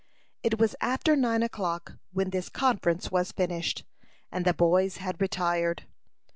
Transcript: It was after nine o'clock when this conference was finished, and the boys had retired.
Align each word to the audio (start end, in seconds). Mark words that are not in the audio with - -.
It 0.41 0.57
was 0.57 0.75
after 0.81 1.15
nine 1.15 1.43
o'clock 1.43 1.99
when 2.11 2.31
this 2.31 2.49
conference 2.49 3.11
was 3.11 3.31
finished, 3.33 3.85
and 4.31 4.45
the 4.45 4.51
boys 4.55 4.97
had 4.97 5.21
retired. 5.21 5.83